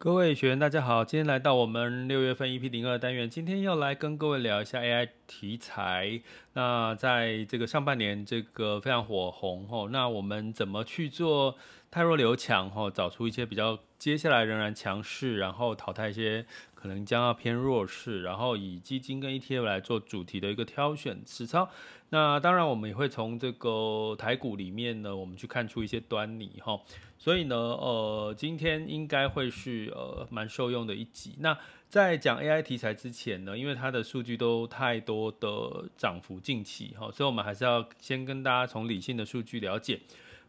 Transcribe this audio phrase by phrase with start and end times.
[0.00, 6.20] 各位学员，大家好，今天来到我们六月份 EP 零二单元，今天要来跟各位聊一下 AI 题材。
[6.54, 11.54] 那在这个上半年，这个非常火红哦，那我们怎么去做
[11.90, 16.44] 汰弱留强哦，找出一些比较接下来仍然强势，然后淘汰一些
[16.74, 21.68] 可能将要偏弱势，然后以基金跟 ETF 来做主题的一个挑选实操。
[22.10, 26.80] 那当然，我们也会从这个台股里面呢，我们去看出一些端倪哈。
[27.18, 31.34] 所以呢，呃，今天应该会是呃蛮受用的一集。
[31.40, 40.00] 那在讲 AI 题材之前呢，因为它的数据都太多的涨幅近期哈，所以我们还是要先跟大家从理性的数据了解。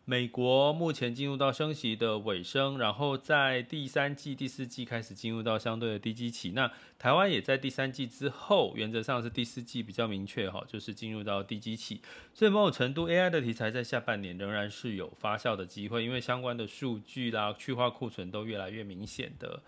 [0.03, 6.51] 美国目前进入到升息的尾声，然后在第三季、第四季开始进入到相对的低基期。
[6.51, 12.01] 那台湾也在第三季之后，原则上是第四季比较明确哈，就是进入到低基期。
[12.33, 19.61] 所以某种程度，AI 的题材在下半年仍然是有发酵的机会，因为相关的数据啦、去化库存都越来越明显的。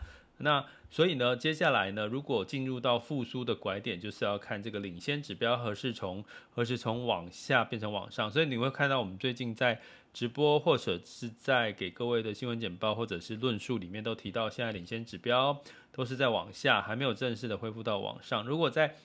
[0.44, 8.30] 那所以呢，接下来呢，如果进入到复苏的拐点，就是要看这个领先指标何时从何时从往下变成往上。
[8.30, 9.80] 所以你会看到我们最近在
[10.14, 15.58] 直播或者是在给各位的新闻简报或者是论述里面都提到，现在领先指标
[15.94, 18.46] 都是在往下，还没有正式的恢复到往上。
[18.46, 18.96] 如果在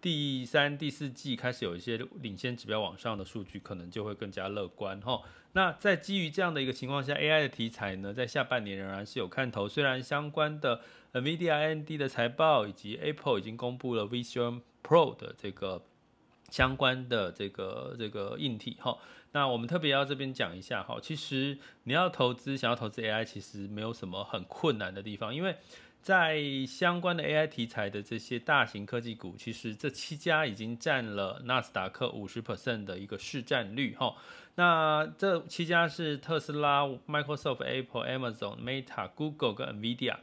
[0.00, 5.20] 第三、第四季开始有一些领先指标往上的数据，可能就会更加乐观哈。
[5.52, 9.68] 那在基于这样的一个情况下，AI 的题材呢，在下半年仍然是有看头。
[9.68, 10.80] 虽然相关的
[11.12, 15.82] NVIDIA、AMD 的财报以及 Apple 已经公布了 Vision Pro 的这个
[16.48, 18.96] 相关的这个这个硬体哈。
[19.32, 25.56] 那我们特别要这边讲一下哈，其实你要投资，想要投资 AI，其实没有什么很困难的地方，因为。
[26.02, 34.14] 在相关的 AI 题材的这些大型科技股，其实这七家已经占了纳斯达克五十 percent 的一个市占率哈。
[34.54, 40.16] 那这七家是特斯拉、Microsoft、Apple、Amazon、Meta、Google 跟 NVIDIA。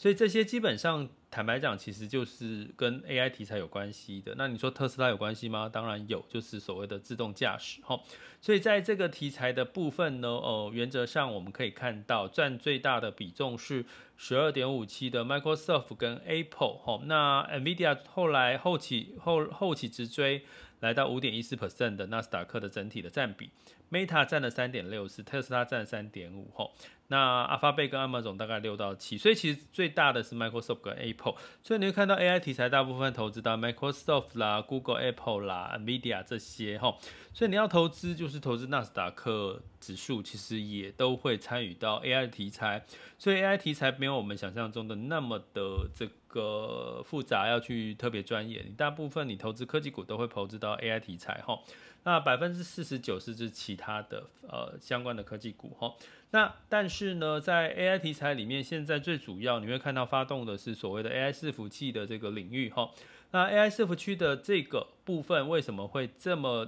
[0.00, 4.34] 所以这些基本上，坦白讲，其实就是跟 AI 题材有关系的。
[4.38, 5.68] 那你说特斯拉有关系吗？
[5.68, 8.00] 当然有，就是所谓的自动驾驶哈。
[8.40, 13.84] 所以在这个题材的部分呢，呃，原则上我们可以看到，占最大的比重是
[14.16, 17.02] 十二点五七的 Microsoft 跟 Apple 哈。
[17.04, 20.46] 那 NVIDIA 后来后起后后起直追，
[20.80, 23.50] 来到五点一四 percent 的纳斯达克的整体的占比。
[23.90, 26.72] Meta 占了三点六四，特斯拉占三点五吼，
[27.08, 36.98] 那阿法贝跟 Amazon 大概六到七，所以其实最大的是 Microsoft 跟 Apple，所以你会看到 AI 题材大部分投资到 Microsoft 啦、Google、Apple 啦、NVIDIA 这些吼，
[37.34, 42.84] 所以你要投资就是投资纳斯达克指数，其实也都会参与到 AI 题材，
[43.18, 51.58] 所以 AI 题材没有我们想象中的那么的这个复杂，要去特别专业，你大部分你投资科技股都会投资到 AI 题材哈。
[52.02, 55.94] 那百分之四十九是指其他的呃相关的科技股哈，
[56.30, 62.90] 那但是呢，在 AI 题材里面，现在最主要你会看到发动的是所谓的 AI 伺服器的这个领域哈。
[63.32, 66.66] 那 AI 伺服器的这个部分为什么会这么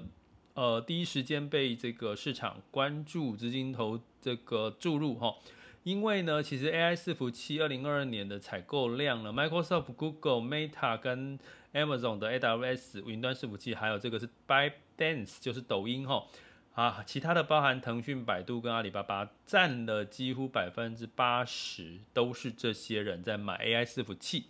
[0.55, 5.35] 呃第一时间被这个市场关注、资金投这个注入哈？
[5.85, 11.39] 因为呢，其实 AI 伺服器二零二二年的采购量呢，Microsoft、Google、Meta 跟
[11.73, 16.25] Amazon 的 AWS 云端伺服器，还有这个是 ByteDance，就是抖音哈
[16.75, 24.45] 啊，其他的包含腾讯、百度跟阿里巴巴，占了几乎百分之八十，都是这些人在买 AI 伺服器。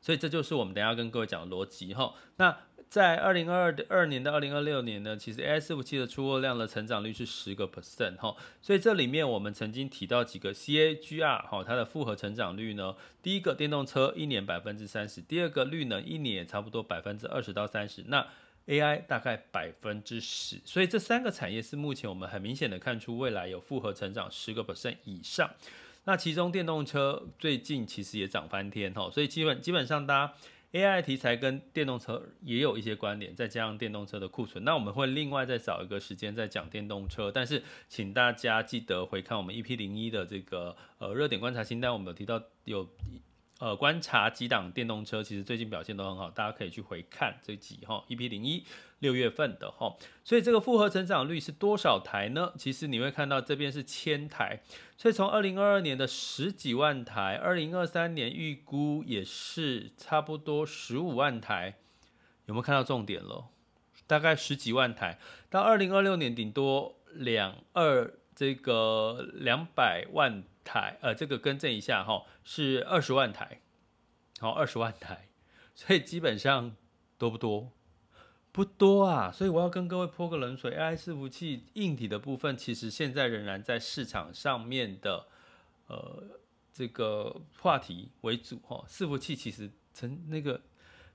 [0.00, 2.14] 所以这就是我们等一下跟各位讲的逻辑哈。
[2.36, 2.56] 那
[2.92, 18.26] 在二零二二年到二零二六年呢，其实 AI 伺服器的出货量的成长率是十个 percent 哈，所以这里面我们曾经提到几个 CAGR 哈，它的复合成长率呢，第一个电动车一年百分之三十，第二个绿能一年也差不多百分之二十到三十，那
[18.66, 25.50] AI 大概百分之十，所以这三个产业是目前我们很明显的看出未来有复合成长十个 percent 以上，
[26.04, 30.34] 那其中电动车最近其实也涨翻天哈，所以基本基本上大家。
[30.72, 37.30] AI 题材跟电动车也有一些关联，再加上电动车的库存，那我们会另外再找一个时间再讲电动车。
[37.30, 42.88] 但是，请大家记得回看我们 EP 零一的这个呃热点观察清单，我们有提到有。
[43.62, 48.64] 呃，观察几档电动车，其实最近表现都很好，大家可以去回看这几哈，EP 零一
[48.98, 52.52] 六月份的哈，所以这个复合成长率是多少台呢？
[52.58, 54.64] 其实你会看到这边是千台，
[54.96, 61.76] 所以从二零二二年的十几万台，二零二三年预估也是差不多十五万台，
[62.46, 63.46] 有没有看到重点了？
[64.08, 70.42] 大概十几万台，到二零二六年顶多两二这个两百万。
[70.64, 73.60] 台呃，这个更正一下哈，是二十万台，
[74.40, 75.28] 好，二十万台，
[75.74, 76.74] 所以基本上
[77.18, 77.72] 多不多？
[78.50, 85.26] 不多啊，所以我要跟各位泼个冷水，AI 伺服器硬体的部分，其实现在仍然在市场上面的
[85.86, 86.22] 呃
[86.72, 90.60] 这个话题为主哈，伺服器其实成那个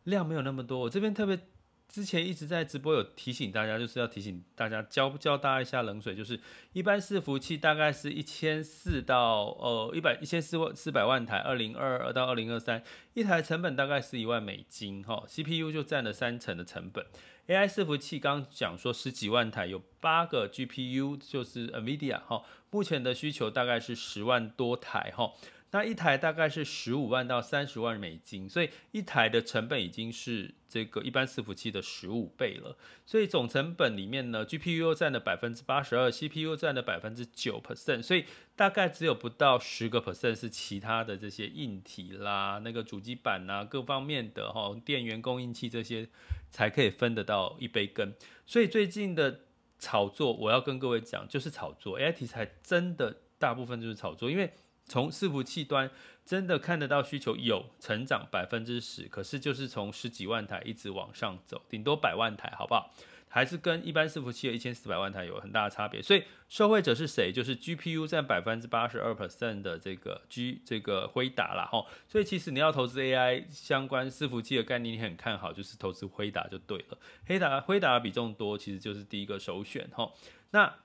[0.03, 1.39] 量没有那么多，我这边特别。
[1.87, 6.39] 之前一直在直播有提醒大家，就是要提醒大家教教大家一下冷水，就是
[6.73, 17.05] 一般伺服器大概是一千四到呃一百一千四万四百万台，二零二二到二零二三一台成本大概是一万美金哈，CPU 就占了三成的成本
[17.47, 25.31] ，AI 伺服器刚讲说十几万台有八个 GPU 就是 NVIDIA 哈，目前的需求大概是十万多台哈。
[25.71, 32.77] 那一台大概是十五万到三十万美金，所以一台的成本已经是这个一般伺服器的十五倍了。
[33.05, 38.23] 所以总成本里面呢，GPU 占了百分之八十二，CPU 占了百分之九 percent，所以
[38.55, 46.07] 大概只有不到十个 percent 是其他的这些硬体啦、那个主机板呐、各方面的哈电源供应器这些
[46.49, 48.13] 才可以分得到一杯羹。
[48.45, 49.41] 所以最近的
[49.79, 54.49] 炒作，我要跟各位讲，就是炒作 AI 题材真的大部分就是炒作，因为。
[54.87, 55.91] 从伺服器端
[56.25, 62.91] 真的看得到需求有成长百分之十，可是就是从十几万台一直往上走，顶多百万台，好不好？
[63.29, 66.01] 还是跟一般伺服器的一千四百万台有很大的差别。
[66.01, 67.31] 所以受惠者是谁？
[67.31, 71.67] 就是 GPU 占百分之八十二 percent 的这个 G 这个辉达啦。
[71.69, 71.85] 吼。
[72.07, 76.97] 所以其实你要投资 AI 相关伺服器的概念，你很看好，就是投资辉达就对了。
[77.27, 79.89] 辉达辉达比重多，其实就是第一个首选。
[79.93, 80.15] 吼。
[80.51, 80.75] 那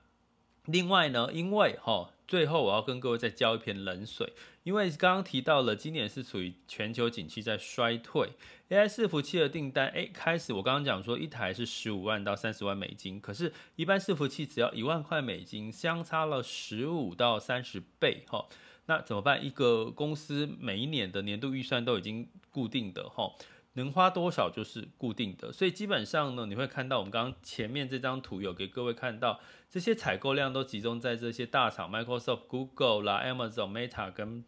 [0.65, 2.11] 另外呢，因为哈。
[2.27, 4.33] 最后，我要跟各位再浇一盆冷水，
[4.63, 8.29] 因为刚刚提到了，今年是处于全球景气在衰退
[8.69, 18.47] ，AI 伺服器的订单，哎，开始我刚刚讲说一台是十五万到三十万美金，可是，一般伺服器只要一万块美金，相差了十五到三十倍，哈，
[18.85, 19.45] 那怎么办？
[19.45, 23.31] 一个公司每一年的年度预算都已经固定的，哈。
[23.75, 34.45] 能花多少就是固定的，所以基本上呢，你会看到我们刚刚前面这张图有给各位看到，这些采购量都集中在这些大厂，Microsoft、Google 啦、Amazon、Meta 跟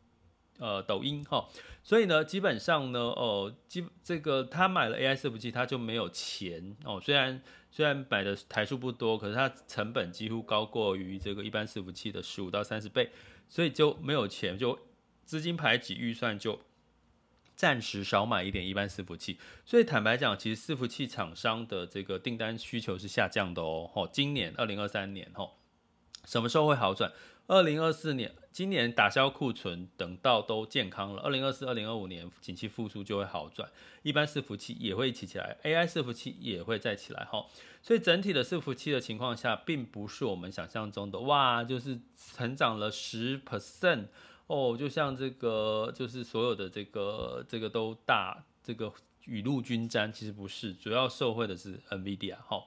[0.59, 1.47] 呃抖音哈，
[1.81, 7.01] 所以呢，基本上呢，哦，基这个他买了 AI 伺服器，他就没有钱哦。
[7.03, 7.41] 虽然
[7.71, 13.09] 虽然买的台数不多，可是它成本几乎高过于这个一般伺服器的十五到三十倍，
[13.49, 14.77] 所以就没有钱，就
[15.23, 16.59] 资金排挤预算就。
[17.55, 23.89] 暂时少买一点一般伺服器，所以坦白讲，其实伺服器厂商的这个订单需求是下降的哦。
[23.93, 25.57] 吼，今年二零二三年吼，
[26.25, 27.11] 什么时候会好转？
[27.47, 33.69] 二零二四年，今年打消库存，等到都健康了，二零二四、二零二五年景气复苏就会好转，
[34.01, 37.45] 一般伺服器也会起起来，AI 伺服器也会再起来哈。
[37.83, 41.99] 所以整体的伺服器的情况下，并不是我们想象中的哇，就是
[42.33, 44.05] 成长了十 percent。
[44.47, 48.93] 哦，就像这个，就是所有的这个，这个都大，这个
[49.25, 52.63] 雨露均沾，其实不是，主要受惠的是 NVIDIA 哈。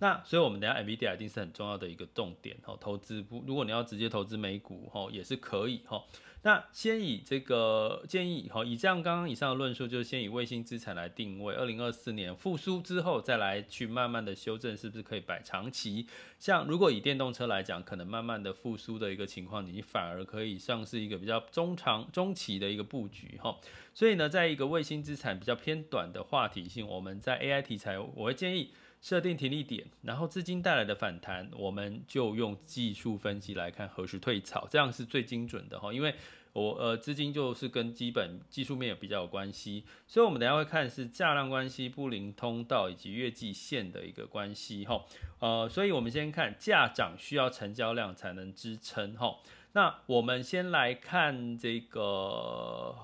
[0.00, 6.02] 那所以，我们等下 NVIDIA 一定是很重要的一个重点哈，投资不，如果你要直接投资美股哈，也是可以哈。
[6.42, 16.06] 那先以这个建议哈，以这样刚刚以上的论述，就是先以卫星资产来定位，二零二四年复苏之后再来去慢慢的修正，是不是可以摆长期？
[16.38, 23.58] 像如果以电动车来讲，可能慢慢的复苏的一个情况，你反而可以像是一个比较中长中期的一个布局哈。
[23.92, 28.70] 所以呢，在一个卫星资产比较偏短的话题性，我们在 AI 题材，我会建议。
[29.00, 35.90] 设定停利点，然后资金带来的反弹，我们就用技术分析来看何时退潮，这样是最精准的哈。
[35.90, 36.14] 因为
[36.52, 45.04] 我呃资金就是跟基本技术面有比较有关系，所以我们等下会看是价量关系、布林通道以及月季线的一个关系哈。
[45.38, 49.38] 呃，所以我们先看价涨需要成交量才能支撑哈。
[49.72, 52.94] 那我们先来看这个，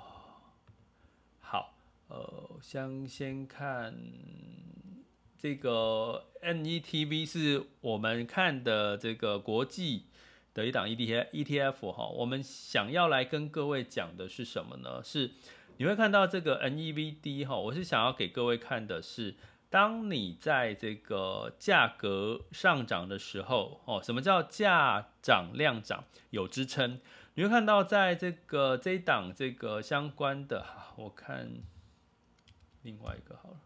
[1.40, 1.72] 好，
[2.08, 3.94] 呃，先先看。
[5.46, 10.06] 这个 NETV 是我们看的这个国际
[10.52, 15.00] 的一档 ETF 哈，我们想要来跟各位讲的是什么呢？
[15.04, 15.30] 是
[15.76, 19.36] 你会看到这个 NEVD 哈，我是想要给各位看的是，
[19.70, 26.98] 当你在这个价格上涨的时候哦，什么叫价涨量涨有支撑？
[27.34, 31.48] 你会看到在这个这一档这个相关的哈，我看
[32.82, 33.58] 另外一个好了。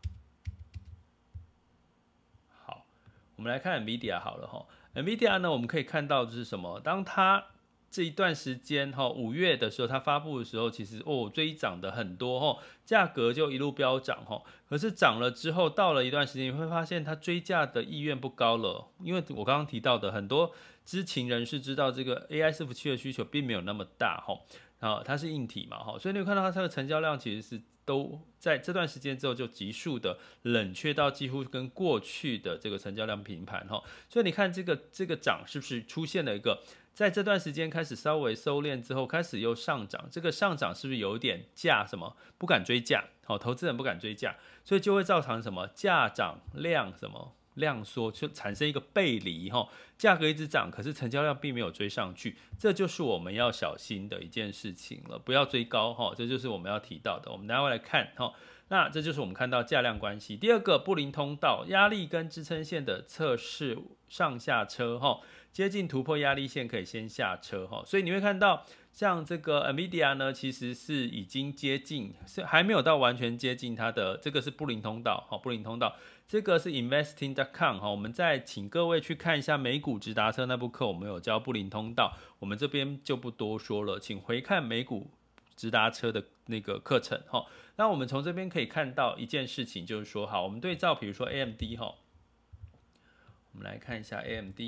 [3.41, 6.79] 我们来看 NVIDIA 好了哈，NVIDIA 呢，我们可以看到的是什么？
[6.79, 7.43] 当它
[7.91, 14.43] 这一段时间哈，五月的时候它发布的时候，其实哦追涨的很多哈，价格就一路飙涨哈。
[14.69, 20.53] 可是涨了之后，到了一段时间，你会发现它追价的意愿不高了，因为我刚刚提到的很多
[20.85, 24.39] 知情人士知道这个 AI 伺服器的需求并没有那么大哈。
[24.81, 47.35] 啊，它是硬体嘛，哈，所以你会看到它它的成交量其实是都在这段时间之后就急速的冷却到几乎跟过去的这个成交量平盘，哈，所以你看这个这个涨是不是出现了一个在这段时间开始稍微收敛之后开始又上涨，这个上涨是不是有点价什么不敢追价，好，投资人不敢追价，所以就会造成什么价涨量什么。
[47.61, 57.31] 量缩就产生一个背离哈，价格一直涨，可是成交量并没有追上去，这就是我们要小心的一件事情了，不要追高哈，这就是我们要提到的。
[57.31, 58.33] 我们待会来看哈，
[58.69, 60.37] 那这就是我们看到价量关系。
[60.37, 65.21] 第二个布林通道压力跟支撑线的测试上下车哈，
[65.53, 68.65] 接近突破压力线可以先下车哈，所以你会看到。
[68.93, 75.95] 像这个 NVIDIA 呢，其实是已经接近，是还没有到完全接近它的这个是布林通道，哈，布林通道，
[76.27, 85.13] 这个是 Investing.com 哈，我们再请各位去看一下美股直达车那部课，我们有教布林通道，我们这边就不多说了，请回看美股
[85.55, 87.47] 直达车的那个课程，哈。
[87.77, 91.95] 那我们从这边可以看到一件事情，就是说，好，我们对照，比如说 AMD 哈，
[93.53, 94.61] 我们来看一下 AMD。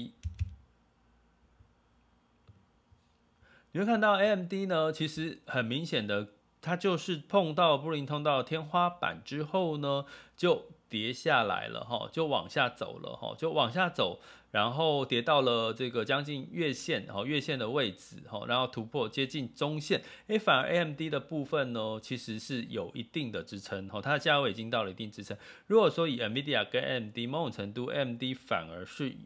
[3.73, 6.29] 你会看到 AMD 呢，其实很明显的，
[6.61, 10.05] 它就是碰到布林通道天花板之后呢，
[10.37, 25.35] 就跌下来了哈，就往下走了哈，就往下走，然后跌到了这个将近月线哈，月线的位置哈，然后突破接近中线，诶，反而 AMD 的部分呢，其实是有一定的支撑哈，它的价位已经到了一定支撑。
[25.67, 29.17] 如果说以 NVIDIA 跟 AMD 某种程度，AMD 反而是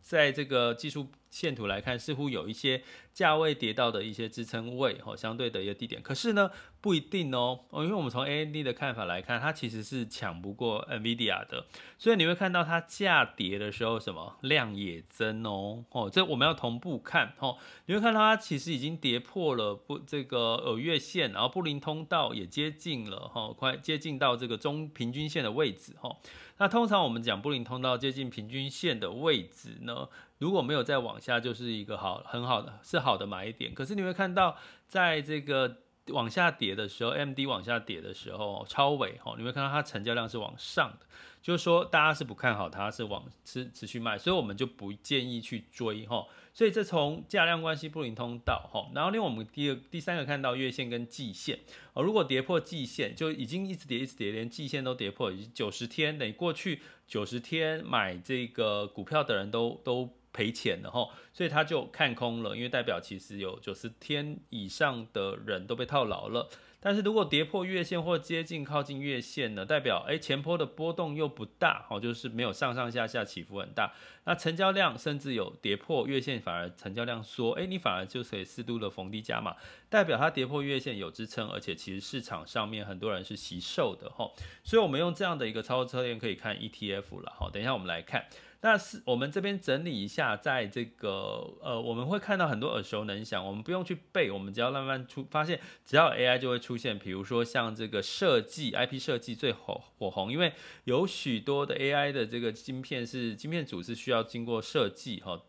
[0.00, 6.02] 在这个技术线图来看，似乎有一些价位跌到的一些支撑位，哈，相对的一个低点。
[6.02, 11.66] 可是呢，不一定哦，哦，因为我们从 AMD 的看法来看，它其实是抢不过 NVIDIA 的，
[11.98, 26.16] 所以你会看到它价跌的时候，什么量也增哦，哦，这我们要同步看，哦，你会看到它其实已经跌破了不这个呃月线，然后布林通道也接近了，哈，快接近到这个中平均线的位置，哈。
[26.60, 33.72] 那通常我们讲布林通道接近平均线的位置呢，如果没有再往下，就是一个好很好的是好的买点。
[33.72, 34.54] 可是你会看到，
[34.86, 41.06] 在这个往下跌的时候，MD 往下跌的时候，超尾哈，你会看到它成交量是往上的。
[41.40, 46.26] 就是说，大家是不看好它，是往持持续卖，所以我们就不建议去追哈。
[46.52, 51.60] 所以这从价量关系布林通道哈，然后另外我们第二、第三个看到月线跟季线
[51.94, 66.48] 哦，如果跌破季线，就已经一直跌一直跌，连季线都跌破，九十天，等于过去九十天买这个股票的人都都赔钱了哈，所以他就看空了，因为代表其实有九十天以上的人都被套牢了。
[66.82, 73.92] 但是如果跌破月线或接近靠近月线呢，代表诶前波的波动又不大，哦，就是没有上上下下起伏很大。
[74.24, 79.54] 那成交量甚至有跌破月线，反而成交量缩，诶，你反而就可以适度的逢低加码，
[79.90, 84.30] 代表它跌破月线有支撑，而且其实市场上面很多人是惜售的哈。
[84.64, 87.50] 所以我们用这样的一个操作策略可以看 ETF 了哈。
[87.52, 88.24] 等一下我们来看。
[88.62, 96.98] 那是我们这边整理一下，在这个呃，我们会看到很多耳熟能详，我们不用去背，我们只要慢慢出发现，只要 AI 就会出现。
[96.98, 100.52] 比如说像这个设计 IP 设计最火火红，因为
[100.84, 105.40] 有许多的 AI 的这个晶片是晶片组是需要经过设计哈，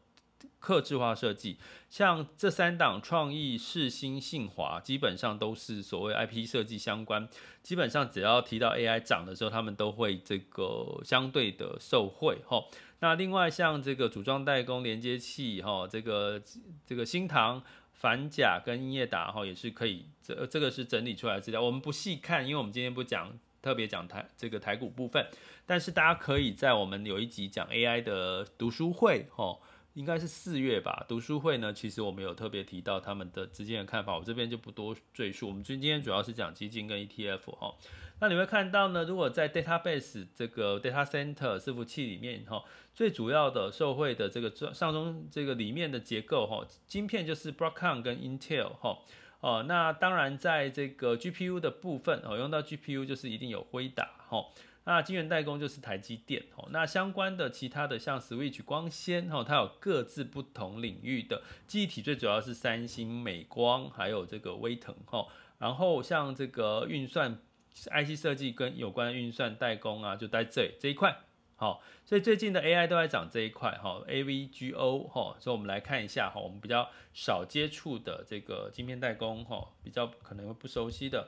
[0.59, 1.57] 客制化设计。
[1.89, 7.27] 像这三档创意、世芯、信华，基本上都是所谓 IP 设计相关。
[7.61, 12.63] 基本上只要提到 AI 涨的时候，他们都会这个相对的受惠哈。
[13.01, 16.41] 那另外像这个组装代工连接器哈，这个
[16.85, 25.27] 这个新唐、反甲跟英业达哈也是可以，这这个是整理出来的资料，我们不细看，因为我们今天不讲特别讲台这个台股部分，
[25.65, 29.57] 但是大家可以在我们有一集讲 AI 的读书会哈。
[29.93, 35.49] 应该是四月吧，读书会呢，其实我们有特别提到他们的之间的看法，我这边就不多赘述。
[35.49, 37.75] 我们今天主要是讲基金跟 ETF 哈。
[38.21, 48.99] 那你会看到呢，如果在 database 这个 data center 伺服器里面哈，最主要的受惠的这个上中这个里面的结构哈，晶片就是 Broadcom 跟 Intel 哈。
[49.41, 54.45] 哦，那当然在这个 GPU 的部分哦，用到 GPU 就是一定有辉达哈。
[54.83, 65.27] 那晶圆代工就是台积电哦，那相关的其他的像 Switch 光纤哈，它有各自不同领域的记忆体，最主要是三星、美光，还有这个威腾哈。
[65.59, 67.37] 然后像这个运算
[67.75, 71.15] IC 设计跟有关运算代工啊，就在这这一块
[71.55, 71.83] 好。
[72.03, 75.35] 所以最近的 AI 都在涨这一块哈，AVGO 哈。
[75.39, 81.27] 所以我们来看一下哈，我们比较少接触的这个晶片代工哈，比较可能会不熟悉的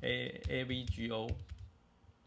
[0.00, 1.30] A AVGO。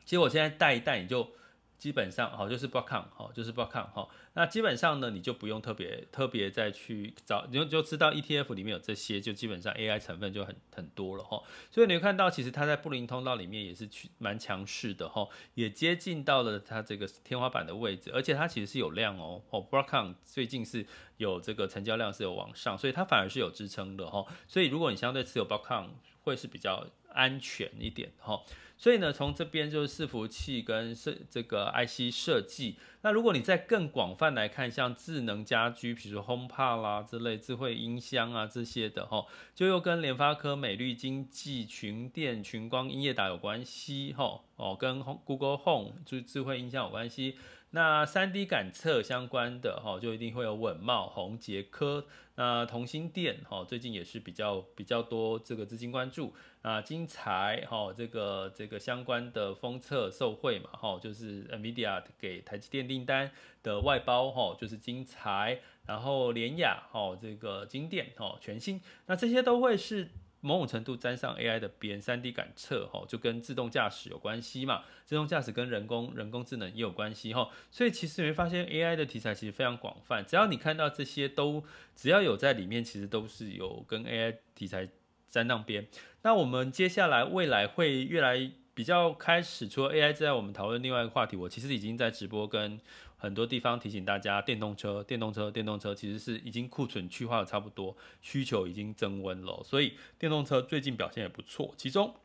[0.05, 1.31] 其实我现在带一带，你就
[1.77, 4.09] 基本上好，就是 Broadcom 好，就是 Broadcom 好。
[4.33, 11.41] 那基本上呢，你就不用特别特别再去找，你就就知道 ETF 里面有这些，就基本上 AI 成分就很很多了哈。
[11.69, 19.41] 所以你会看到，其实它在布林通道里面也是去蛮强势的哈，也接近到了它这个天花板的位置，而且它其实是有量哦。
[19.49, 20.85] 哦，Broadcom 最近是
[21.17, 24.25] 有这个成交量是有往上，所以它反而是有支撑的哈。
[24.47, 25.89] 所以如果你相对持有 Broadcom，
[26.23, 28.39] 会是比较安全一点哈。
[28.81, 32.77] 所以呢，从这边就是伺服器跟设这个 IC 设计。
[33.03, 39.23] 那如果你再更广泛来看，像智能家居，比如说 HomePod 啦之类，智慧音箱啊这些的哈，
[39.53, 44.41] 就又跟联发科、美绿、经济、群电、群光、英业达有关系哈。
[44.55, 47.35] 哦，跟 Google Home 就智慧音箱有关系。
[47.73, 52.05] 那三 D 感测相关的哈，就一定会有稳懋、宏捷科。
[52.35, 56.33] 那同心电哈，最近也是比较比较多这个资金关注。
[56.61, 63.31] 啊，精材哈，这个这个相关的封测受惠嘛哈，就是 NVIDIA 给台积电订单
[63.63, 70.09] 的外包哈，就是精材，然后联雅哈，这个晶电哈，全新，那这些都会是
[70.41, 81.63] 某种程度沾上 AI 的边，3D 感测哈，就跟自动驾驶有关系嘛，自动驾驶跟人工人工智能也有关系哈，所以其实你会发现 AI 的题材其实非常广泛，只要你看到这些都
[81.95, 84.89] 只要有在里面，其实都是有跟 AI 题材。
[85.31, 85.87] 沾那边，
[86.23, 91.37] 那我们接下来未来会越来比较开始，除了 AI 之外，我们讨论另外一个话题。
[91.37, 92.77] 我其实已经在直播跟
[93.21, 101.71] 很多地方提醒大家，电动车、电动车、电动车其实是已经库存去化的差不多，需求已经增温了，所以电动车最近表现也不错。
[101.77, 102.15] 其中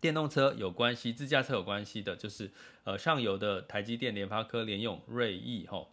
[0.00, 2.50] 电动车有关系、自驾车有关系的，就是
[2.82, 5.92] 呃上游的台积电、联发科、联用、瑞昱吼。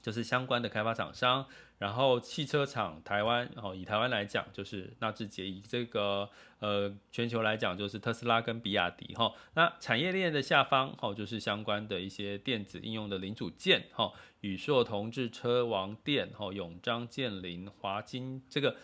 [0.00, 1.46] 就是相关的开发厂商，
[1.84, 6.26] 然后汽车厂台湾，哦，以台湾来讲就是纳智捷，以这个
[6.58, 9.30] 呃全球来讲就是特斯拉跟比亚迪哈。
[9.52, 14.10] 那产业链的下方，哈，就是相关的一些电子应用的零组件，哈，
[14.40, 18.74] 宇硕、同志、车王电，哈，永章、建林、华金这个。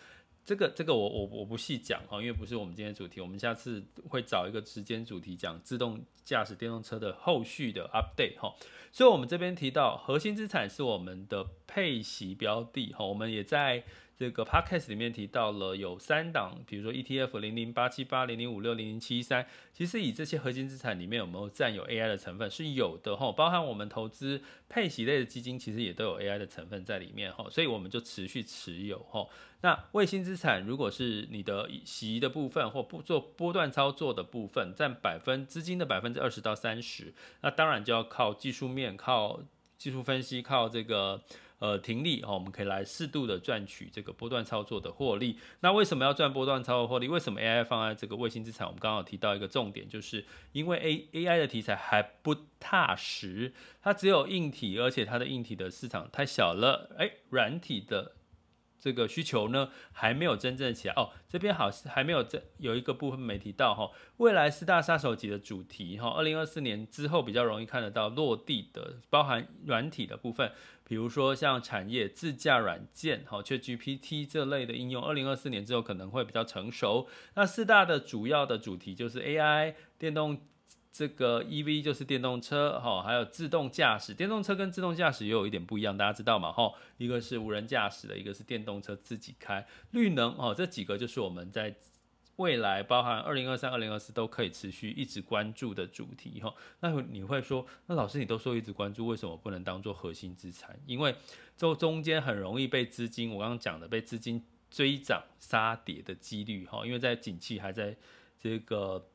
[0.51, 8.53] 这个这个我我我不细讲哈，因为不是我们今天主题，我们下次会找一个时间主题讲自动驾驶电动车的后续的 update 哈。
[8.91, 13.85] 所以我们这边提到核心资产是我们的配息标的哈，我们也在。
[14.17, 29.27] 这个 podcast 里面提到了有三档，比如说 ETF 零零八七八零零五六零零七三，其实以这些核心资产里面有没有占有 AI 的成分是有的哈，包含我们投资配息类的基金，其实也都有 AI 的成分在里面哈，所以我们就持续持有哈。
[29.61, 39.41] 那卫星资产如果是你的息的部分或不做波段操作的部分，占百分资金的百分之二十到三十，那当然就要靠技术面、靠
[39.77, 41.23] 技术分析、靠这个。
[41.61, 45.37] 呃，停利哈，我们可以来适度的赚取这个波段操作的获利。
[45.59, 47.07] 那为什么要赚波段操作获利？
[47.07, 48.65] 为什么 AI 放在这个卫星资产？
[48.65, 50.77] 我们刚好提到一个重点，就是因为
[51.13, 56.95] A AI 的题材还不踏实，它只有硬体，而且它的硬体的市场太小了。
[56.97, 58.13] 哎，软体的。
[58.81, 70.51] 这个需求呢，还没有真正起来哦，这边好像还没有这有一个部分没提到哈，未来四大杀手级的主题哈，二零二四年之后比较容易看得到落地的，包含软体的部分，
[70.83, 77.07] 比如说像产业自驾软件哈，ChatGPT 这类的应用，二零二四年之后可能会比较成熟。
[77.35, 80.41] 那四大的主要的主题就是 AI 电动。
[80.91, 84.13] 这个 EV 就是电动车哈，还有自动驾驶。
[84.13, 86.51] 电动车跟自动驾驶也有一点不一样，大家知道嘛？
[86.51, 89.65] 哈，一个是无人驾驶的，一个是电动车自己开。
[89.91, 91.73] 绿能哦，这几个就是我们在
[92.35, 96.53] 未来包含二零二三、二零二四都可以持续一直关注的主题哈。
[96.81, 100.77] 那你会说，那老师你都说一直关注，为什么不能当做核心资产？
[100.85, 101.15] 因为
[101.55, 107.95] 这中间很容易被资金，我刚刚讲的被资金追涨杀跌的几率哈，因为在景气还在
[108.37, 109.07] 这个。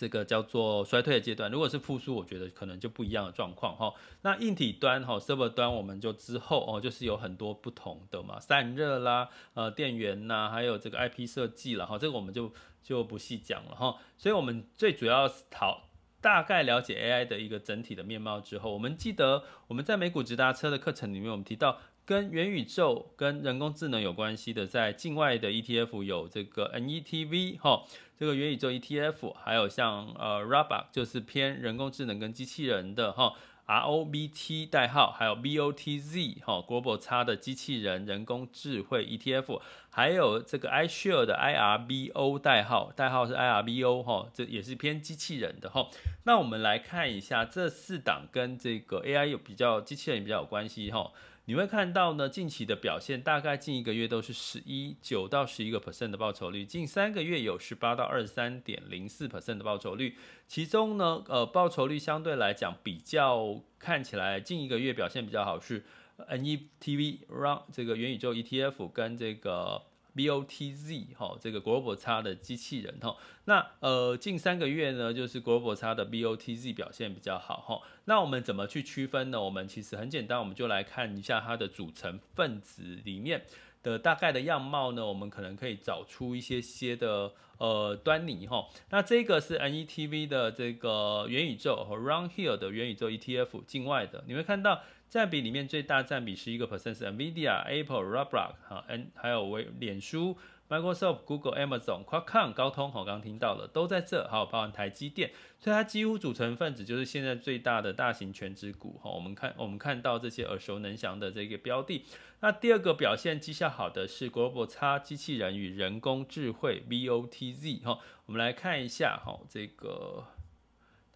[0.00, 3.92] 这个叫做衰退的阶段，如果是复苏，我觉得可能就不一样的状况哈。
[4.22, 12.50] 那硬体端哈，server 端我们就之后哦，就是有很多不同的嘛，散热啦，呃，电源呐，还有这个 IP 设计了哈，这个我们就
[12.82, 13.98] 就不细讲了哈。
[14.16, 15.82] 所以我们最主要讨
[16.22, 21.76] 大概了解 AI 的一个整体的面貌之后，我们记得我们在美股直达车的课程里面，我们提到。
[22.10, 27.84] 跟元宇宙、跟人工智能有关系的，在境外的 ETF 有这个 NETV 哈，
[28.18, 33.34] 这个元宇宙 ETF，还有像呃 Robot 就是偏人工智能跟机器人的哈
[33.68, 45.86] ，ROBT 代号，还有 BOTZ 哈 Global X 的机器人人工智慧 ETF，还有这个 Ishare 的 IRBO 代号，代号是 IRBO 哈，这也是偏机器人的哈。
[46.24, 51.12] 那我们来看一下这四档跟这个 AI 有比较机器人比较有关系哈。
[51.50, 60.16] 你会看到呢，近期的表现大概近一个月都是十一九到十一个 percent 的报酬率，近三个月有十八到二十三点零四 percent 的报酬率。
[60.46, 65.84] 其中呢，呃，报酬率相对来讲比较看起来近一个月表现比较好是
[66.18, 69.82] NETV Run 这个元宇宙 ETF 跟这个。
[70.16, 77.80] BOTZ 哈，这个 GlobalX 的机器人哈，那呃近三个月呢，就是 GlobalX 的 BOTZ 表现比较好哈。
[78.04, 79.40] 那我们怎么去区分呢？
[79.40, 83.44] 我们其实很简单，我们就来看一下它的组成分子里面
[83.82, 88.68] 的大概的样貌呢，我们可能可以找出一些些的呃端倪哈。
[88.90, 94.80] 那这个是 NETV 的这个元宇宙和 Runhill 的元宇宙 ETF 境外的，你会看到。
[95.10, 109.10] 占比里面最大占比十一个 percent 是 NVIDIA、Apple、Roblox 哈，N 还有微脸书、Microsoft、Google、Amazon、Qualcomm、高通，好，刚刚听到了都在这，还有包含台积电，所以它几乎组成分子就是现在最大的大型全职股哈。
[109.10, 112.04] 我们看我们看到这些耳熟能详的这个标的。
[112.38, 120.24] 那第二个表现绩效好的是 GlobalX 机器人与人工智慧 BOTZ 哈，我们来看一下哈，这个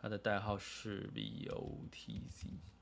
[0.02, 2.73] 它的代号是 BOTZ。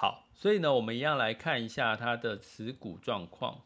[0.00, 3.62] 好，所以呢，我们一样来看一下它的持股状况。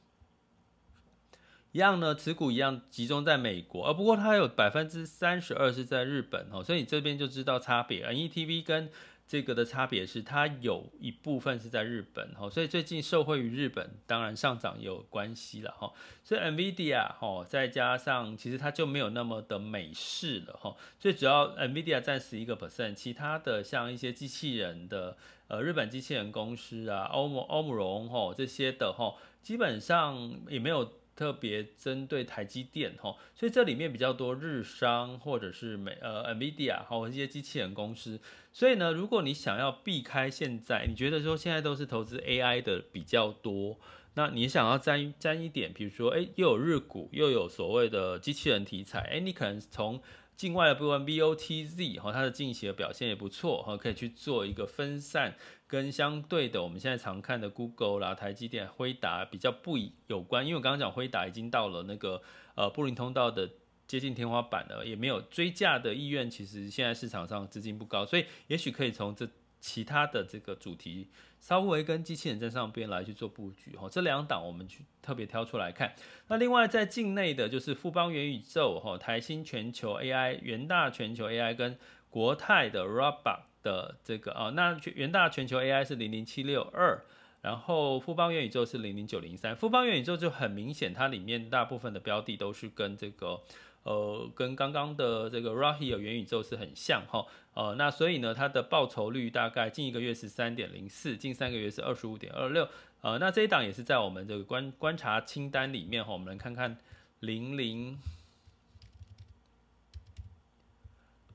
[1.73, 8.07] 一样呢，持股一样集中在美国，而不过它有百分之三十二是在日本哦，所以你这边就知道差别。
[8.07, 8.91] NETV 跟
[9.29, 15.93] 这个的差别是，它有一部分是在日本哈，所以最近受惠于日本，当然上涨也有关系了哈。
[16.25, 20.75] 所以 NVIDIA 哈，再加上其实它就没有那么的美式了哈。
[20.99, 25.17] 最主要 NVIDIA 占十一个 percent，其他的像一些机器人的
[25.53, 30.91] 呃日本机器人公司啊，欧姆欧姆龙哈这些的吼，基本上也没有。
[31.15, 38.19] 特别针对台积电哈，所以这里面比较多日商或者是美呃 NVIDIA 哈，一些机器人公司。
[38.51, 43.79] 所以呢，如果你想要避开现在，你觉得说现在都是投资 AI 的比较多，
[44.15, 50.01] 那你想要沾沾一点，比如说哎，又有日股，又有所谓的机器人题材，哎，你可能从
[50.37, 55.35] 境外的部分 BOTZ 哈，它的近期的表现也不错哈，可以去做一个分散。
[55.69, 62.23] 跟相对的，我们现在常看的 Google 啦、台积电、辉达比较不有关，因为我刚刚讲辉达已经到了那个
[62.55, 63.49] 呃布林通道的
[63.87, 66.29] 接近天花板了，也没有追价的意愿。
[66.29, 69.27] 其实现在市场上资金不高，所以也许可以从这
[69.61, 71.09] 其他的这个主题
[71.43, 73.89] 稍微跟机器人在上边来去做布局哈。
[73.91, 75.93] 这两档我们去特别挑出来看。
[76.29, 81.77] 那另外在境内的就是富邦元宇宙哈、台新全球 AI、元大全球 AI 跟
[82.09, 87.03] 国泰的 Roblox 的这个啊，那元大全球 AI 是零零七六二，
[87.41, 89.57] 然后富邦元宇宙是零零九零三。
[89.57, 93.41] 富邦元宇宙就很明显，它里面大部分的标的都是跟这个
[93.85, 97.27] 呃，跟刚刚的这个 Rahi 的元宇宙是很像哈。
[97.55, 102.69] 呃，那所以呢，它的报酬率大概近一个月是三点零四，近三个月是二十五点二六。
[103.01, 106.79] 呃，那这一档也是在我们这个观观察清单里面哈，我们来看看
[107.21, 107.99] 零零。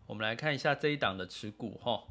[0.08, 2.04] 我们来看一下这一档的持股哈。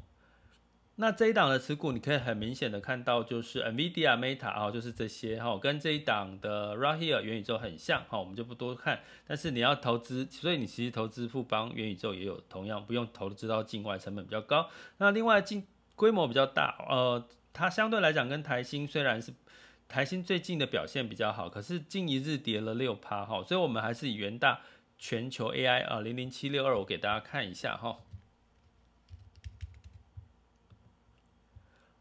[0.99, 9.01] 那这一档的持股，你可以很明显的看到，就是 NVIDIA、Meta 啊，就是这些哈，跟这一档的 Rahir 元宇宙很像哈，我们就不多看。
[9.27, 14.67] 但是你要投资，所以你其实投资富邦元宇宙也有同样不用投资到境外，成本比较高。
[14.97, 19.31] 那另外进规模比较大，呃，它相对来讲跟台新虽然是
[19.87, 24.61] 台新最近的表现比较好，可是近一日跌了六趴哈，所以我们还是以元大
[24.97, 27.99] 全球 AI 啊零零七六二，我给大家看一下哈。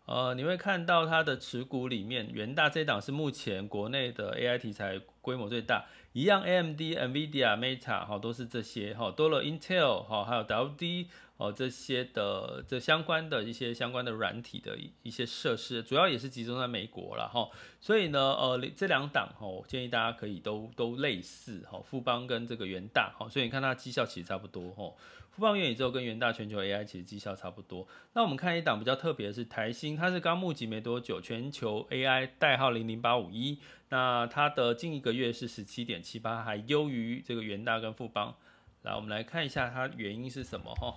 [0.07, 17.49] 呃，你会看到它的持股里面，元大这档是目前国内的 AI 题材规模最大，一样 AMD、NVIDIA、Meta 哈都是这些哈，多了 Intel 哈，还有 WD 哦这些的这相关的一些相关的软体的一些设施，主要也是集中在美国了哈，
[17.81, 24.93] 所以呢，呃，这两档哈，我建议大家可以都都类似哈，富邦跟这个元大哈，所以你看它绩效其实差不多哈。
[25.31, 27.87] 富邦元宇宙跟元大全球 AI 其实绩效差不多。
[28.15, 33.59] 那我们看一档比较特别的是台新，它是刚募集没多久，全球 AI 代号零零八五一，
[33.91, 38.35] 那它的近一个月是十七点七八，还优于这个元大跟富邦。
[38.81, 40.97] 来，我们来看一下它原因是什么哈。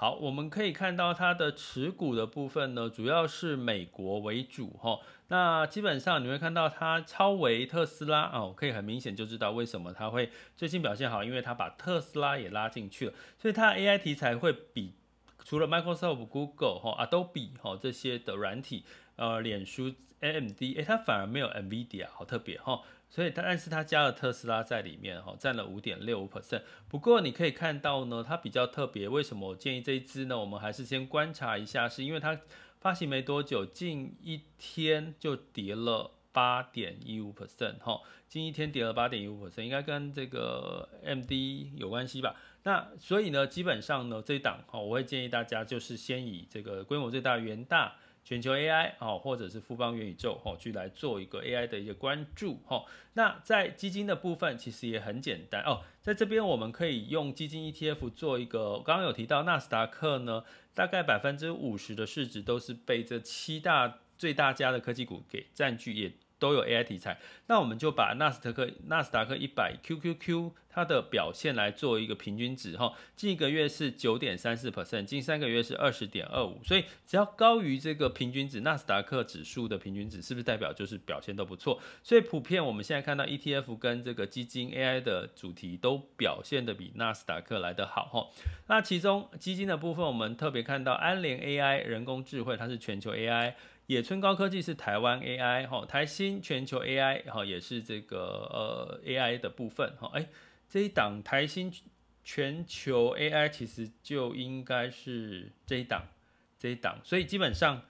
[0.00, 5.00] 好，我们可以看到它的持股的部分呢，主要是美国为主哈。
[5.26, 14.94] 那基本上你会看到它超微特斯拉哦，可以很明显就知道为什么它会最近表现好，因为它把特斯拉也拉进去了，所以它 AI 题材会比
[15.44, 18.84] 除了 Microsoft、Google 哈、Adobe 哈这些的软体，
[19.16, 22.82] 呃，脸书 AMD，诶，它反而没有 NVIDIA，好特别哈。
[23.10, 26.62] 所以，但是它加了特斯拉在里面哈，占了五点六五 percent。
[26.88, 29.08] 不过你可以看到呢，它比较特别。
[29.08, 30.38] 为什么我建议这一支呢？
[30.38, 32.38] 我们还是先观察一下，是因为它
[32.80, 38.02] 发行没多久，近一天就跌了八点一五 percent 哈。
[38.28, 42.36] 近一天跌了八点一五 percent，应该跟这个 MD 有关系吧？
[42.64, 47.96] 那所以呢，基本上呢，这档哈，我会建议大家就是先以这个规模最大元大。
[48.28, 52.84] 全球 AI 哦，或者是富邦元宇宙哦，去来做一个 AI 的一个关注哦。
[53.14, 66.12] 那在基金的部分其实也很简单哦，在这边我们可以用基金 ETF 做一个，刚刚有提到纳斯达克呢，大概百分之五十的市值都是被这七大最大家的科技股给占据也。
[66.38, 81.80] 都有 AI 题材，那我们就把纳斯达克纳斯达克一百 QQQ 它的表现来做一个平均值哈，近一个月是九点三四 percent，近三个月是二十点二五，所以只要高于这个平均值，纳斯达克指数的平均值是不是代表就是表现都不错？
[82.02, 88.28] 所以普遍我们现在看到 ETF 跟这个基金 AI 的主题都表现得比纳斯达克来得好哈。
[88.68, 93.54] 那其中基金的部分，我们特别看到安联 AI 人工智慧，它是全球 AI。
[93.88, 98.18] 野村高科技是台湾 AI 哈，台新全球 AI 哈也是这个
[98.52, 100.28] 呃 AI 的部分哈，哎
[100.68, 101.72] 这一档台新
[102.22, 106.06] 全球 AI 其实就应该是这一档
[106.58, 107.82] 这一档，所以基本上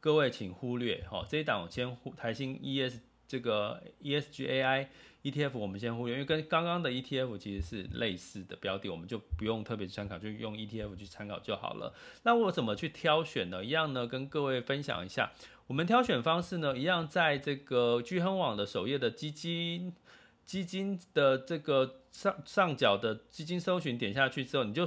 [0.00, 4.88] 各位请忽略哈这一档我先台新 ES 这个 ESG AI。
[5.24, 11.92] ETF 我们先忽略，因为跟刚刚的 ETF 其实是类似的标的，我们就不用特别去参考，就用 ETF 去参考就好了。
[12.24, 13.64] 那我怎么去挑选呢？
[13.64, 15.32] 一样呢，跟各位分享一下，
[15.66, 19.94] 我们挑选方式呢，一样在这个聚亨网的首页的基金
[20.44, 24.86] 基金的这个上上角的基金搜寻，点下去之后，你就。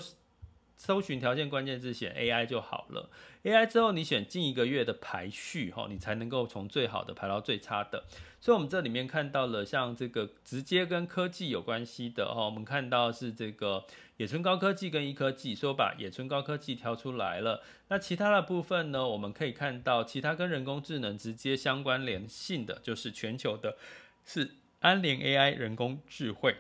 [0.78, 3.10] 搜寻条件关键字选 AI 就好了
[3.44, 8.06] ，AI 之后你选近一个月的排序哈，你才能够从最好的排到最差的。
[8.40, 13.86] 所以，我们这里面看到了像这个直接跟科技有关系的哈，我们看到是这个
[14.18, 17.64] 野村高科技跟一科技，所以我把野村高科技挑出来了。
[17.88, 23.78] 那其他的部分呢，我们可以看到其他跟人工智能直接相关联性的，就是全球的，
[24.24, 26.56] 是安联 AI 人工智慧。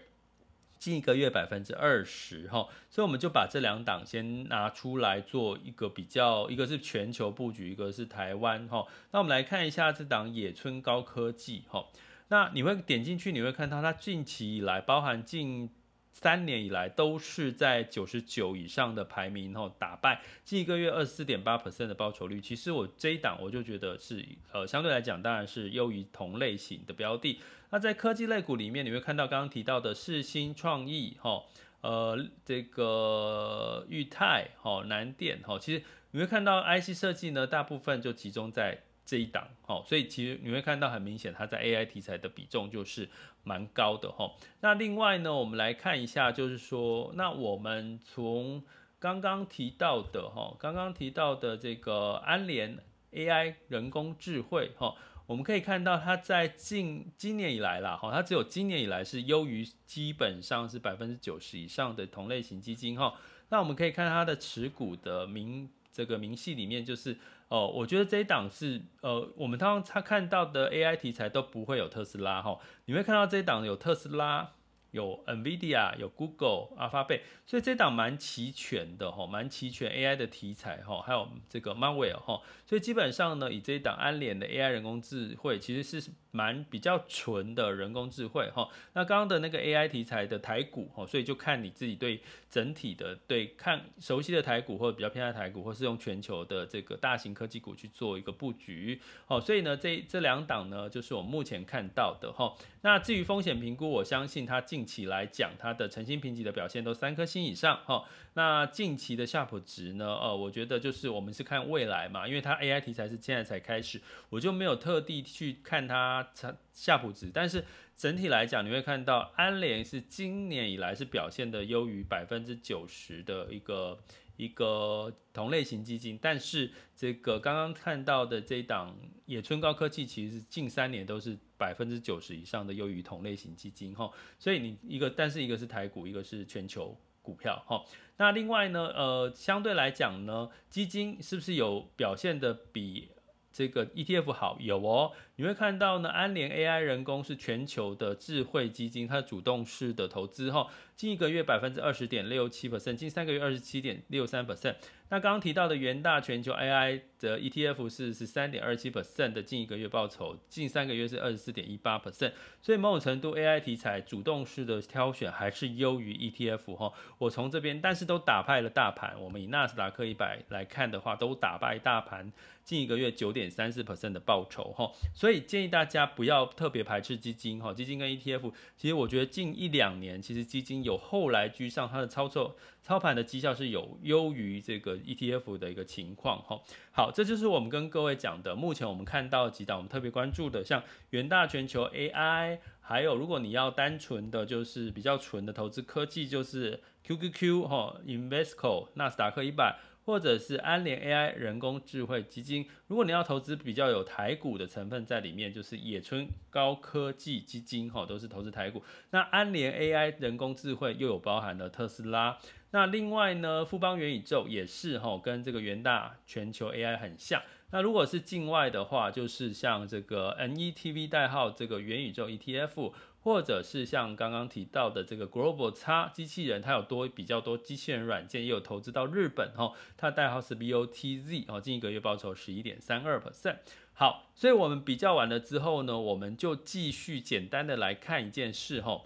[0.80, 8.86] 近一个月百分之二十哈，所以我们就把这两档先拿出来做一个比较，一个是全球布局，一个是台湾哈。
[9.12, 11.86] 那我们来看一下这档野村高科技哈，
[12.30, 15.70] 那你会点进去，你会看到它近期以来，包含近
[16.20, 22.42] 三年以来都是在九十九以上的排名哈，打败近一个月二十四点八 percent 的报酬率。
[22.42, 27.40] 其实我这一档我就觉得是呃相对来讲当然是优于同类型的标的。
[27.70, 31.44] 那在科技类股里面，你会看到刚刚提到的世新创意，哈，
[31.82, 43.08] 呃，这个裕泰，哈，南电，哈，其实你会看到 IC 设计呢，大部分就集中在这一档，哈，所以其实你会看到很明显，它在 AI 题材的比重就是
[43.44, 44.34] 蛮高的，哈。
[44.60, 48.62] 那另外呢，我们来看一下，就是说，那我们从
[49.00, 52.78] 刚刚提到的，哈，刚刚提到的这个安联
[53.14, 54.94] AI 人工智慧，哈。
[55.26, 63.14] 我们可以看到，它在近今年以来啦，哈，它只有今年以来是优于基本上是百分之九十以上的同类型基金，哈。
[63.50, 67.18] 那我们可以看它的持股的明这个明细里面，就是
[67.50, 72.60] 哦、我觉得这一档是呃，我们当他看到的 AI 题材都不会有特斯拉，哈。
[72.86, 74.52] 你会看到这一档有特斯拉。
[74.92, 88.70] 有 NVIDIA，有 Google、Alphabet，所以这档蛮齐全的哈，蛮齐全 AI 的题材哈，还有这个 Marvell 哈，所以基本上呢，以这一档安联的 AI 人工智慧，其实是蛮比较纯的人工智慧哈。
[88.94, 99.42] 那刚刚的那个 AI 题材的台股哈，所以就看你自己对整体的对看熟悉的台股或者比较偏爱台股，或是用全球的这个大型科技股去做一个布局哦。
[99.42, 102.54] 所以呢，这这两档呢，就是我目前看到的哈。
[102.82, 108.06] 那至于风险评估，我相信它近期来讲，它的诚信评级的表现都三颗星以上哈。
[108.36, 110.06] 那近期的夏普值呢？
[110.06, 116.26] 呃，我觉得就是我们是看未来嘛，因为它 AI 题材是现在才开始，我就没有特地去看它
[116.72, 117.30] 夏普值。
[117.34, 117.66] 但是
[117.98, 124.00] 整体来讲，你会看到安联是今年以来是表现的优于百分之九十的一个。
[124.38, 128.96] 一个同类型基金，但是这个刚刚看到的这一档
[129.26, 137.84] 野村高科技，其实是近三年都是百分之九十以上的优于同类型基金哈，所以你一个，但是一个是台股，一个是全球股票哈。
[138.18, 143.10] 那另外呢，呃，相对来讲呢，基金是不是有表现的比？
[143.50, 154.76] 这个 ETF 好有哦，你会看到呢，安联 AI 人工是全球的智慧基金，它主动式的投资哈，近一个月百分之二十点六七 percent，近三个月二十七点六三 percent。
[155.10, 166.92] 那刚刚提到的元大全球 AI 的 ETF 是十三点二七 percent 的近一个月报酬，近三个月是二十四点一八 percent，所以某种程度 AI 题材主动式的挑选还是优于 ETF 哈。
[167.20, 169.20] 我从这边，但是都打败了大盘。
[169.22, 172.32] 我们以纳斯达克一百来看的话，都打败大盘
[172.66, 174.92] 近一个月九点三四 percent 的报酬哈。
[175.16, 182.58] 所以建议大家不要特别排斥基金哈，基金跟 ETF，其实我觉得近一两年其实基金有后来居上，它的操作。
[182.84, 186.62] 操盘的绩效是有优于这个 ETF 的一个情况哈。
[186.92, 188.56] 好，这就是我们跟各位讲的。
[188.56, 199.78] 目前我们看到几档我们特别关注的，像元大全球 AI，还有如果你要单纯的就是比较纯的投资科技，就是 QQQ 哈，Invesco 纳斯达克一百。
[200.08, 208.82] 或者是安联 AI 人工智慧基金，如果你要投资比较有台股的成分在里面，就是野村高科技基金哈，都是投资台股。
[209.10, 212.38] 那安联 AI 人工智慧又有包含了特斯拉。
[212.72, 217.42] 那另外呢，富邦元宇宙也是哈，跟这个元大全球 AI 很像。
[217.72, 222.94] 那如果是境外的话，就是像这个 NETV 代号这个元宇宙 ETF。
[223.24, 233.58] 或者是像刚刚提到的这个 Global X 机器人，它有多比较多机器人软件，也有投资到日本哈，它代号是 BOTZ 哦，近一个月报酬十一点三二 percent。
[233.92, 239.02] 好，所以我们比较完了之后呢，我们就继续简单的来看一件事哈。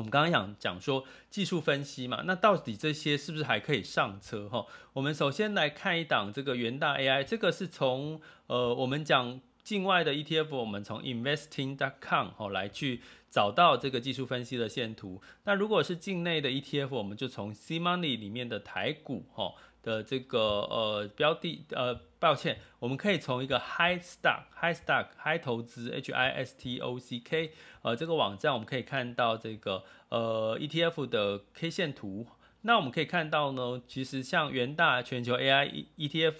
[0.00, 4.64] 我们刚刚讲讲说技术分析嘛，那到底这些是不是还可以上车哈？
[4.94, 9.40] 我们首先来看一档这个元大 AI，这个是从呃我们讲。
[9.62, 15.20] 境外的 ETF，我们从 investing.com 哈来去找到这个技术分析的线图。
[15.44, 26.98] 那如果是境内的 ETF，我们就从 C Money 里面的台股哈的这个呃标的呃，抱歉，我们可以从一个 High Stock High Stock High 投资 H I S T O
[26.98, 32.26] C K 呃这个网站，我们可以看到这个呃 ETF 的 K 线图。
[32.62, 36.34] 那我们可以看到呢，其实像元大全球 AI ETF。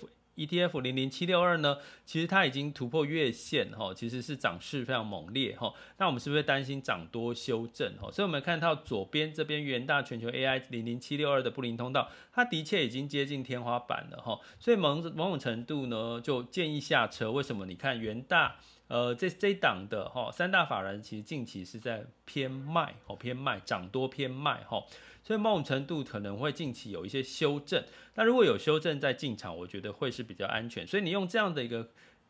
[0.46, 1.76] ETF 零零七六二呢，
[2.06, 5.72] 其实它已经突破月线哈，其实是涨势非常猛烈哈。
[5.98, 8.10] 那我们是不是担心涨多修正哈？
[8.10, 14.40] 所以我们看到左边这边元大全球 AI 零零七六二的布林通道，它的确已经接近天花板了哈。
[14.58, 17.30] 所以某某种程度呢，就建议下车。
[17.30, 17.66] 为什么？
[17.66, 18.56] 你看元大
[18.90, 24.84] 呃这这档的哈三大法人其实近期是在偏卖哦，偏卖涨多偏卖哈。
[25.22, 30.84] 所以某种程度可能会近期有一些修正，那如果有修正再进场，我觉得会是比较安全。
[30.86, 31.88] 所以你用这样的一个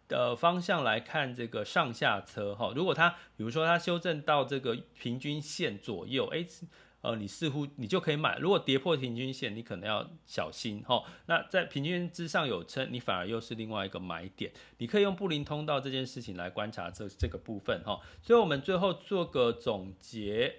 [0.09, 6.44] 呃方向来看这个上下车哈，如果它比如说它修正到这个平均线左右，哎，
[7.03, 8.39] 呃，你似乎你就可以买。
[8.39, 11.03] 如果跌破平均线，你可能要小心哈。
[11.27, 14.53] 那在平均之上有撑，你反而又是另外一个买点。
[14.79, 18.01] 你可以用布林通道这件事情来观察这这个部分哈。
[18.21, 20.55] 所以我们最后做个总结。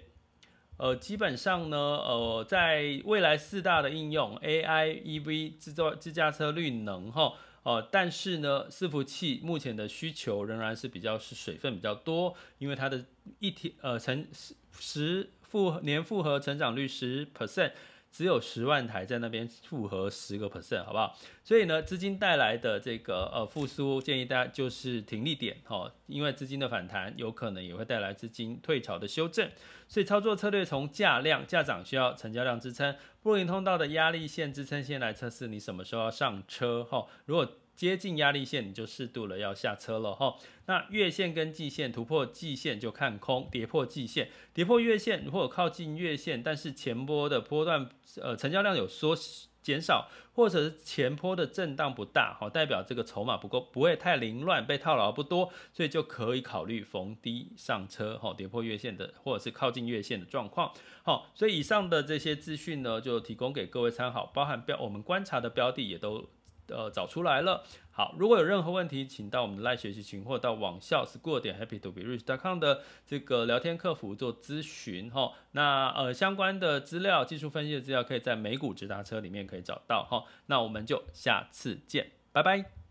[0.78, 13.04] 呃，基本上呢，呃，在未来四大的应用，AI、EV、自动自驾车、绿能，哈，呃，但是呢，伺服器目前的需求仍然是比较是水分比较多，因为它的
[13.38, 17.72] 一天呃成十十复年复合成长率十 percent。
[18.10, 21.18] 只有十万台在那边复合十个 percent，好不好？
[21.42, 29.48] 所以呢，资金带来的这个呃复苏，建议大家就是停利点哈，因为资金的反弹有可能也会带来资金退潮的修正，
[29.88, 37.06] 所以操作策略从价量价涨需要成交量支撑，布林通道的压力线支撑线来测试你什么时候要上车哈。
[37.24, 37.50] 如果
[37.82, 40.36] 接近压力线，你就适度了要下车了哈。
[40.66, 47.88] 那月线跟季线突破季线就看空，跌破季线，跌破月线或者靠近月线，但是前波的波段
[48.20, 49.16] 呃成交量有缩
[49.60, 58.32] 减少，或者是前波的震荡不大，好，代表这个筹码不够，不会太凌乱，被套牢不多，所以就可以考虑逢低上车哈。
[58.32, 66.30] 跌破月线的或者是靠近月线的状况，好，所以以上的这些资讯呢，就提供给各位参考，包含标我们观察的标的也都。
[66.72, 67.62] 呃，找出来了。
[67.90, 75.32] 好，如果有任何问题，请到我们的赖学习群或到网校 school 点 happy to be rich dot com 的这个聊天客服做咨询哈。
[75.52, 80.24] 那呃相关的资料、技术分析的资料，可以在美股直达车里面可以找到哈。
[80.46, 82.81] 那我们就下次见，拜拜。